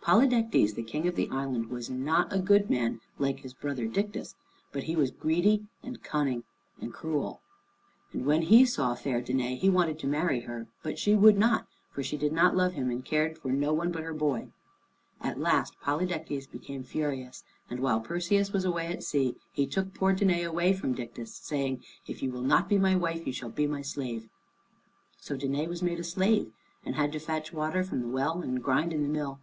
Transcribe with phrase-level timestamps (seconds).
[0.00, 4.34] Polydectes, the King of the island, was not a good man like his brother Dictys,
[4.72, 6.44] but he was greedy and cunning
[6.80, 7.42] and cruel.
[8.10, 10.68] And when he saw fair Danæ, he wanted to marry her.
[10.82, 13.92] But she would not, for she did not love him, and cared for no one
[13.92, 14.48] but her boy.
[15.20, 20.14] At last Polydectes became furious, and while Perseus was away at sea, he took poor
[20.16, 23.66] Danæ away from Dictys, saying, "If you will not be my wife, you shall be
[23.66, 24.30] my slave."
[25.18, 26.50] So Danæ was made a slave,
[26.86, 29.40] and had to fetch water from the well, and grind in the mill.